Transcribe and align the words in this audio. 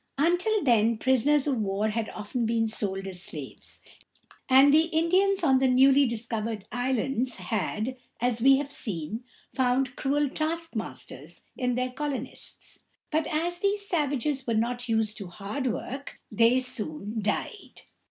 Until 0.17 0.63
then 0.63 0.97
prisoners 0.97 1.45
of 1.45 1.57
war 1.61 1.89
had 1.89 2.09
often 2.09 2.47
been 2.47 2.67
sold 2.67 3.05
as 3.05 3.21
slaves, 3.21 3.79
and 4.49 4.73
the 4.73 4.85
Indians 4.85 5.43
on 5.43 5.59
the 5.59 5.67
newly 5.67 6.07
discovered 6.07 6.65
islands 6.71 7.35
had, 7.35 7.97
as 8.19 8.41
we 8.41 8.57
have 8.57 8.71
seen, 8.71 9.23
found 9.53 9.95
cruel 9.95 10.27
taskmasters 10.27 11.41
in 11.55 11.75
the 11.75 11.89
colonists. 11.91 12.79
But 13.11 13.27
as 13.27 13.59
these 13.59 13.87
savages 13.87 14.47
were 14.47 14.55
not 14.55 14.89
used 14.89 15.19
to 15.19 15.27
hard 15.27 15.67
work, 15.67 16.19
they 16.31 16.59
soon 16.61 17.21
died. 17.21 17.81